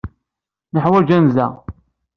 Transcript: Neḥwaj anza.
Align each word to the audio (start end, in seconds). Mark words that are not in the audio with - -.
Neḥwaj 0.73 1.09
anza. 1.17 1.47